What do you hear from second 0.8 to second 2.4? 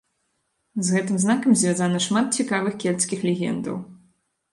З гэтым знакам звязана шмат